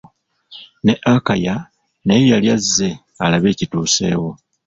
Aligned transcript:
Ne 0.83 0.93
Akaya 1.13 1.55
naye 2.05 2.23
yali 2.31 2.47
azze 2.55 2.89
alabe 3.23 3.47
ekituusewo. 3.53 4.29